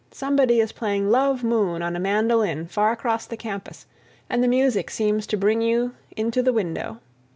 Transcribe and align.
Somebody 0.09 0.59
is 0.59 0.71
playing 0.71 1.11
"Love 1.11 1.43
Moon" 1.43 1.83
on 1.83 1.95
a 1.95 1.99
mandolin 1.99 2.65
far 2.65 2.91
across 2.91 3.27
the 3.27 3.37
campus, 3.37 3.85
and 4.31 4.43
the 4.43 4.47
music 4.47 4.89
seems 4.89 5.27
to 5.27 5.37
bring 5.37 5.61
you 5.61 5.93
into 6.17 6.41
the 6.41 6.51
window. 6.51 6.99